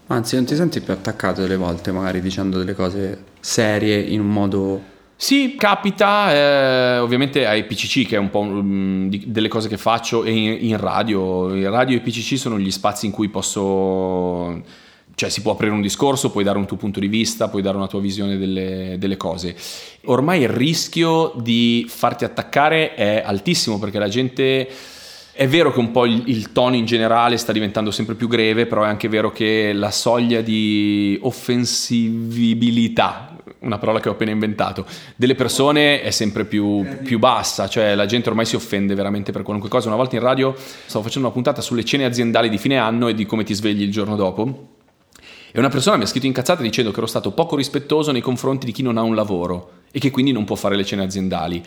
[0.08, 4.30] anzi non ti senti più attaccato delle volte magari dicendo delle cose serie in un
[4.32, 4.82] modo
[5.14, 9.76] Sì, capita, eh, ovviamente ai PCC che è un po' mm, di- delle cose che
[9.76, 11.54] faccio e in, in radio.
[11.54, 14.60] In radio e PCC sono gli spazi in cui posso,
[15.18, 17.76] cioè si può aprire un discorso, puoi dare un tuo punto di vista, puoi dare
[17.76, 19.56] una tua visione delle, delle cose.
[20.04, 24.68] Ormai il rischio di farti attaccare è altissimo perché la gente...
[25.32, 28.66] È vero che un po' il, il tono in generale sta diventando sempre più greve,
[28.66, 34.86] però è anche vero che la soglia di offensibilità una parola che ho appena inventato,
[35.16, 39.42] delle persone è sempre più, più, bassa, cioè la gente ormai si offende veramente per
[39.42, 39.88] qualunque cosa.
[39.88, 43.14] Una volta in radio stavo facendo una puntata sulle cene aziendali di fine anno e
[43.14, 44.76] di come ti svegli il giorno dopo.
[45.50, 48.66] E una persona mi ha scritto incazzata dicendo che ero stato poco rispettoso nei confronti
[48.66, 51.64] di chi non ha un lavoro e che quindi non può fare le cene aziendali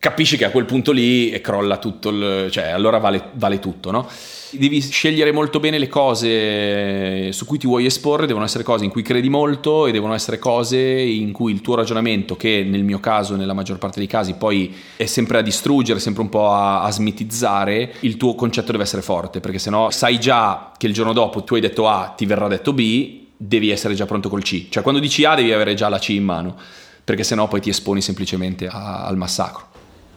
[0.00, 4.08] capisci che a quel punto lì crolla tutto, il, cioè allora vale, vale, tutto, no?
[4.52, 8.90] Devi scegliere molto bene le cose su cui ti vuoi esporre, devono essere cose in
[8.90, 12.98] cui credi molto e devono essere cose in cui il tuo ragionamento, che nel mio
[12.98, 16.82] caso, nella maggior parte dei casi, poi è sempre a distruggere, sempre un po' a,
[16.82, 21.12] a smitizzare, il tuo concetto deve essere forte, perché sennò sai già che il giorno
[21.12, 24.68] dopo tu hai detto A, ti verrà detto B, devi essere già pronto col C.
[24.70, 26.56] Cioè quando dici A devi avere già la C in mano,
[27.04, 29.68] perché sennò poi ti esponi semplicemente a, al massacro.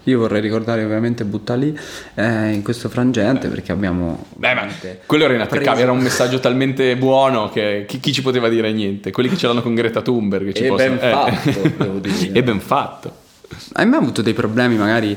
[0.05, 1.77] Io vorrei ricordare ovviamente Buttali
[2.15, 4.25] eh, in questo frangente perché abbiamo...
[4.35, 4.67] Beh, ma
[5.05, 9.11] quello era inattaccabile, era un messaggio talmente buono che chi, chi, ci poteva dire niente?
[9.11, 10.51] Quelli che ce l'hanno con Greta Thunberg.
[10.51, 10.95] Ci e possono...
[10.95, 11.11] ben eh.
[11.11, 12.31] fatto, devo dire.
[12.37, 13.15] e ben fatto.
[13.73, 15.15] Hai mai avuto dei problemi magari...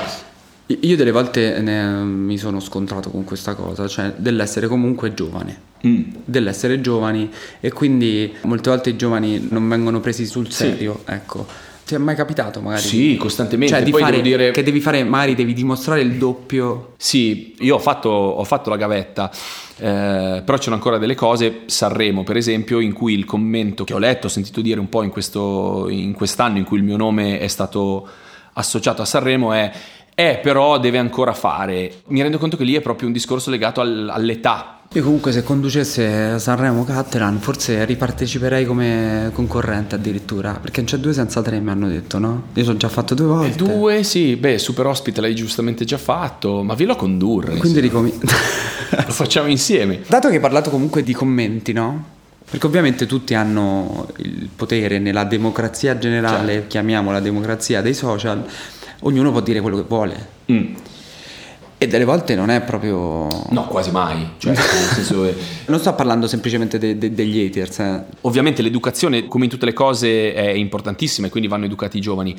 [0.69, 6.03] Io delle volte ne, mi sono scontrato con questa cosa, cioè dell'essere comunque giovane, mm.
[6.25, 11.13] dell'essere giovani e quindi molte volte i giovani non vengono presi sul serio, sì.
[11.13, 11.47] ecco.
[11.87, 12.83] Ti è mai capitato magari?
[12.83, 13.73] Sì, costantemente.
[13.73, 14.51] Cioè, di fare, dire...
[14.51, 16.95] che devi fare, magari devi dimostrare il doppio.
[16.97, 19.31] Sì, io ho fatto, ho fatto la gavetta,
[19.77, 23.99] eh, però c'erano ancora delle cose, Sanremo per esempio, in cui il commento che ho
[23.99, 27.39] letto, ho sentito dire un po' in, questo, in quest'anno in cui il mio nome
[27.39, 28.09] è stato
[28.55, 29.71] associato a Sanremo è
[30.13, 32.01] eh, però deve ancora fare.
[32.07, 35.43] Mi rendo conto che lì è proprio un discorso legato al, all'età io comunque se
[35.43, 41.71] conducesse Sanremo Cattelan forse riparteciperei come concorrente addirittura, perché non c'è due senza tre mi
[41.71, 42.45] hanno detto, no?
[42.55, 43.53] Io sono già fatto due volte.
[43.53, 47.57] E due, sì, beh, super ospite l'hai giustamente già fatto, ma ve lo condurre.
[47.57, 50.01] Quindi ricomi- lo facciamo insieme.
[50.07, 52.15] Dato che hai parlato comunque di commenti, no?
[52.49, 56.69] Perché ovviamente tutti hanno il potere nella democrazia generale, certo.
[56.69, 58.45] chiamiamola democrazia dei social,
[59.01, 60.29] ognuno può dire quello che vuole.
[60.51, 60.75] Mm.
[61.79, 63.29] E delle volte non è proprio.
[63.51, 64.31] No, quasi mai.
[64.39, 65.35] Cioè, è...
[65.67, 67.79] Non sto parlando semplicemente de- de- degli haters.
[67.81, 68.05] Eh.
[68.23, 72.35] Ovviamente l'educazione, come in tutte le cose, è importantissima e quindi vanno educati i giovani.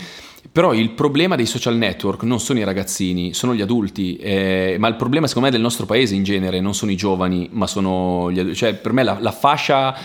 [0.52, 4.15] Però il problema dei social network non sono i ragazzini, sono gli adulti.
[4.15, 7.47] Eh, ma il problema, secondo me, del nostro paese in genere non sono i giovani,
[7.52, 8.58] ma sono gli adulti.
[8.58, 9.95] Cioè, per me la, la fascia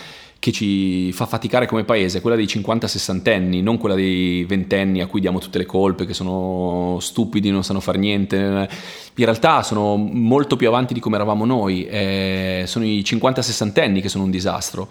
[0.43, 5.01] che ci fa faticare come paese, quella dei 50-60 anni, non quella dei 20 anni
[5.01, 8.37] a cui diamo tutte le colpe, che sono stupidi, non sanno fare niente.
[8.37, 14.01] In realtà sono molto più avanti di come eravamo noi, eh, sono i 50-60 anni
[14.01, 14.89] che sono un disastro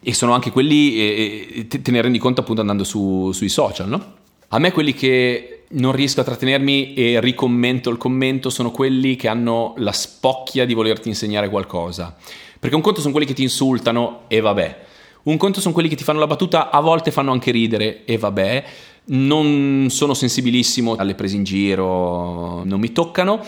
[0.00, 3.88] e sono anche quelli, eh, te, te, ne rendi conto appunto andando su, sui social,
[3.88, 4.14] no?
[4.50, 9.26] A me quelli che non riesco a trattenermi e ricommento il commento sono quelli che
[9.26, 12.14] hanno la spocchia di volerti insegnare qualcosa.
[12.60, 14.90] Perché un conto sono quelli che ti insultano e vabbè.
[15.24, 18.18] Un conto sono quelli che ti fanno la battuta, a volte fanno anche ridere e
[18.18, 18.64] vabbè,
[19.04, 23.40] non sono sensibilissimo alle prese in giro, non mi toccano.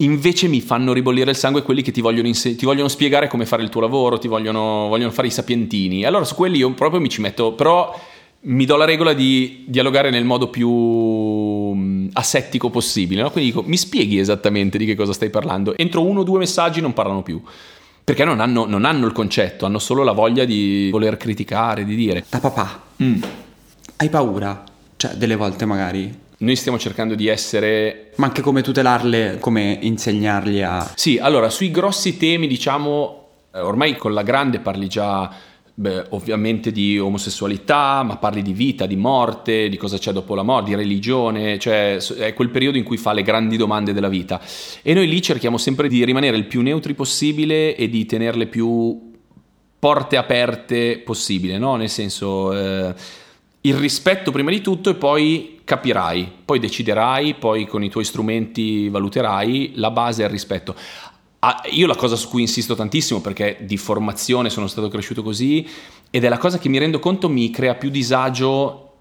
[0.00, 3.46] Invece mi fanno ribollire il sangue quelli che ti vogliono, inse- ti vogliono spiegare come
[3.46, 6.04] fare il tuo lavoro, ti vogliono, vogliono, fare i sapientini.
[6.04, 7.98] Allora su quelli io proprio mi ci metto, però
[8.40, 13.22] mi do la regola di dialogare nel modo più mm, asettico possibile.
[13.22, 13.30] No?
[13.30, 15.74] Quindi dico, mi spieghi esattamente di che cosa stai parlando.
[15.78, 17.40] Entro uno o due messaggi non parlano più
[18.06, 21.96] perché non hanno, non hanno, il concetto, hanno solo la voglia di voler criticare, di
[21.96, 22.24] dire.
[22.30, 23.22] Da papà, mm.
[23.96, 24.62] hai paura?
[24.94, 26.16] Cioè, delle volte magari.
[26.38, 28.12] Noi stiamo cercando di essere...
[28.14, 30.88] Ma anche come tutelarle, come insegnargli a...
[30.94, 35.28] Sì, allora, sui grossi temi, diciamo, eh, ormai con la grande parli già
[35.78, 40.42] Beh, ovviamente di omosessualità, ma parli di vita, di morte, di cosa c'è dopo la
[40.42, 44.40] morte, di religione, cioè è quel periodo in cui fa le grandi domande della vita.
[44.80, 49.12] E noi lì cerchiamo sempre di rimanere il più neutri possibile e di tenerle più
[49.78, 51.76] porte aperte possibile, no?
[51.76, 52.94] Nel senso, eh,
[53.60, 58.88] il rispetto prima di tutto e poi capirai, poi deciderai, poi con i tuoi strumenti
[58.88, 60.74] valuterai, la base è il rispetto.
[61.48, 65.64] Ah, io la cosa su cui insisto tantissimo perché di formazione sono stato cresciuto così
[66.10, 68.94] ed è la cosa che mi rendo conto mi crea più disagio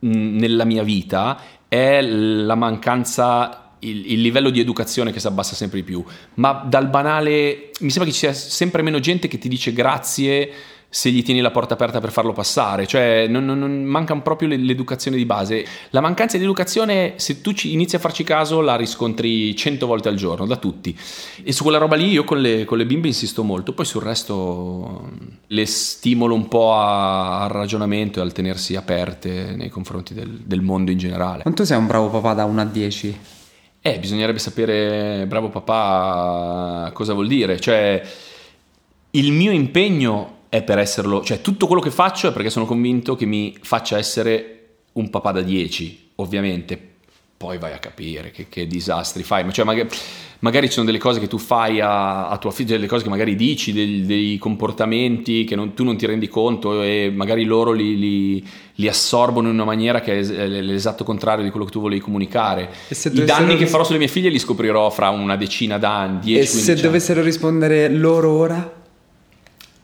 [0.00, 5.78] nella mia vita è la mancanza il, il, livello di educazione che si abbassa sempre
[5.78, 6.04] di più.
[6.34, 10.50] Ma dal banale mi sembra che ci sia sempre meno gente che ti dice grazie
[10.88, 14.48] se gli tieni la porta aperta per farlo passare, cioè non, non, non manca proprio
[14.48, 15.66] l'educazione di base.
[15.90, 20.08] La mancanza di educazione, se tu ci, inizi a farci caso, la riscontri cento volte
[20.08, 20.96] al giorno da tutti.
[21.42, 24.02] E su quella roba lì io con le, con le bimbe insisto molto, poi sul
[24.02, 25.10] resto
[25.46, 30.90] le stimolo un po' al ragionamento e al tenersi aperte nei confronti del, del mondo
[30.90, 31.42] in generale.
[31.42, 33.18] Quanto sei un bravo papà da 1 a 10?
[33.82, 38.02] Eh, bisognerebbe sapere bravo papà cosa vuol dire, cioè
[39.10, 43.16] il mio impegno è per esserlo, cioè tutto quello che faccio è perché sono convinto
[43.16, 44.56] che mi faccia essere
[44.92, 46.94] un papà da 10, ovviamente.
[47.36, 49.90] Poi vai a capire che, che disastri fai, ma cioè magari,
[50.38, 53.10] magari, ci sono delle cose che tu fai a, a tua figlia, delle cose che
[53.10, 57.72] magari dici, dei, dei comportamenti che non, tu non ti rendi conto e magari loro
[57.72, 61.80] li, li, li, assorbono in una maniera che è l'esatto contrario di quello che tu
[61.80, 62.70] volevi comunicare.
[62.88, 66.40] I danni ris- che farò sulle mie figlie li scoprirò fra una decina d'anni, 10
[66.40, 68.84] E se dovessero rispondere loro ora?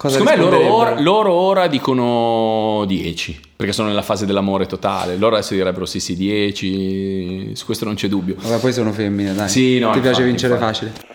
[0.02, 5.16] Cosa Secondo me loro ora, loro ora, dicono 10, perché sono nella fase dell'amore totale.
[5.16, 8.34] Loro adesso direbbero sì sì 10, su questo non c'è dubbio.
[8.36, 9.48] Vabbè, poi sono femmine, dai.
[9.48, 10.74] Sì, no, Ti infatti, piace vincere infatti.
[10.74, 11.10] facile.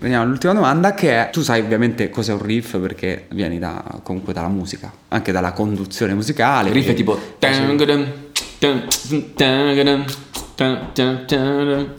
[0.00, 4.32] Veniamo all'ultima domanda che è, tu sai ovviamente cos'è un riff perché vieni da, comunque
[4.32, 6.70] dalla musica, anche dalla conduzione musicale.
[6.70, 7.16] Il riff è tipo...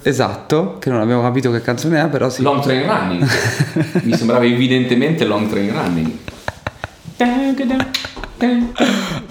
[0.01, 2.41] Esatto, che non abbiamo capito che canzone è, però sì.
[2.41, 3.27] Long Train Running.
[4.03, 6.11] Mi sembrava evidentemente Long Train Running.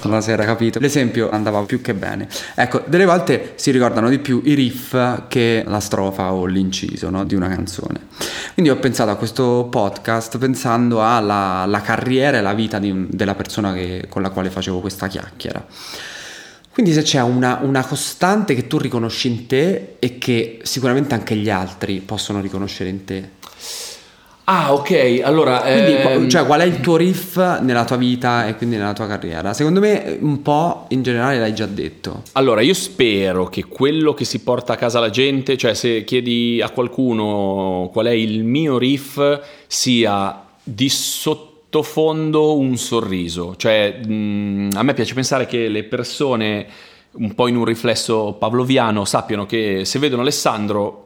[0.05, 0.79] Non si era capito.
[0.79, 2.27] L'esempio andava più che bene.
[2.55, 4.97] Ecco, delle volte si ricordano di più i riff
[5.29, 8.07] che la strofa o l'inciso no, di una canzone.
[8.55, 13.35] Quindi ho pensato a questo podcast pensando alla, alla carriera e la vita di, della
[13.35, 15.67] persona che, con la quale facevo questa chiacchiera.
[16.79, 21.35] Quindi se c'è una, una, costante che tu riconosci in te e che sicuramente anche
[21.35, 23.31] gli altri possono riconoscere in te.
[24.45, 25.59] Ah, ok, allora...
[25.63, 26.29] Quindi, ehm...
[26.29, 29.55] cioè, qual è il tuo riff nella tua vita e quindi nella tua carriera?
[29.55, 32.23] Secondo me un po' in generale l'hai già detto.
[32.35, 36.63] Allora, io spero che quello che si porta a casa la gente, cioè se chiedi
[36.63, 39.21] a qualcuno qual è il mio riff,
[39.67, 43.55] sia di sotto sottofondo un sorriso.
[43.57, 46.67] Cioè, mh, a me piace pensare che le persone,
[47.13, 51.05] un po' in un riflesso pavloviano, sappiano che se vedono Alessandro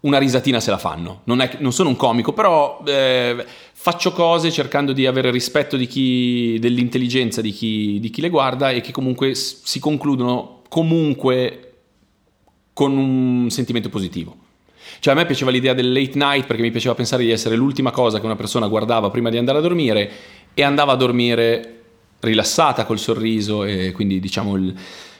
[0.00, 1.22] una risatina se la fanno.
[1.24, 5.88] Non, è, non sono un comico, però eh, faccio cose cercando di avere rispetto di
[5.88, 11.64] chi, dell'intelligenza di chi, di chi le guarda e che comunque si concludono comunque
[12.72, 14.46] con un sentimento positivo.
[15.00, 17.90] Cioè a me piaceva l'idea del late night perché mi piaceva pensare di essere l'ultima
[17.90, 20.10] cosa che una persona guardava prima di andare a dormire
[20.54, 21.74] e andava a dormire
[22.20, 24.74] rilassata col sorriso e quindi diciamo il,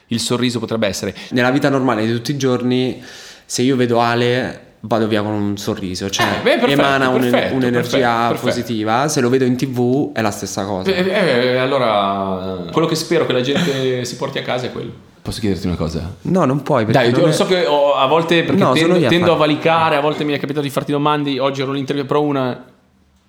[0.07, 1.15] il sorriso potrebbe essere.
[1.31, 3.01] Nella vita normale di tutti i giorni,
[3.45, 7.19] se io vedo Ale vado via con un sorriso, cioè eh, beh, perfetto, emana un,
[7.19, 9.07] perfetto, un'energia perfetto, positiva.
[9.07, 10.91] Se lo vedo in tv è la stessa cosa.
[10.91, 15.07] Eh, eh, allora, quello che spero che la gente si porti a casa è quello.
[15.29, 16.15] Posso chiederti una cosa?
[16.23, 16.85] No, non puoi.
[16.85, 17.31] Dai, non io è...
[17.31, 20.33] so che ho, a volte perché no, tendo, a, tendo a valicare, a volte mi
[20.33, 21.39] è capitato di farti domande.
[21.39, 22.65] Oggi ero l'intervista, però una.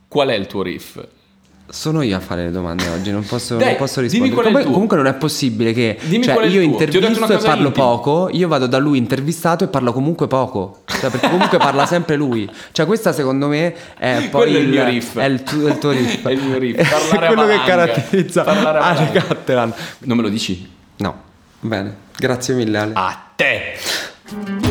[0.08, 0.98] Qual è il tuo riff?
[1.68, 4.34] Sono io a fare le domande oggi, non posso, Dai, non posso rispondere.
[4.34, 7.86] Come, comunque non è possibile che dimmi cioè, io intervisto e parlo intimi.
[7.86, 10.78] poco, io vado da lui intervistato e parlo comunque poco.
[10.86, 12.50] Cioè, perché comunque parla sempre lui.
[12.72, 15.18] Cioè, questa secondo me è poi il, è il mio riff.
[15.18, 16.24] È il, tu, il tuo riff.
[16.26, 16.76] è il mio riff.
[16.88, 19.10] Parlare è quello che caratterizza Parlare a Ale.
[19.12, 19.74] Cattelan.
[19.98, 20.66] Non me lo dici?
[20.96, 21.28] No.
[21.60, 22.92] Bene, grazie mille Ale.
[22.94, 24.69] A te!